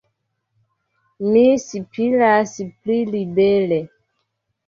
[1.33, 3.79] Mi spiras pli libere.